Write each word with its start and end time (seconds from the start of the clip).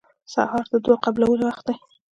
سهار 0.33 0.65
د 0.71 0.73
دعا 0.85 0.97
قبولو 1.05 1.33
وخت 1.47 1.63
دی. 1.67 1.75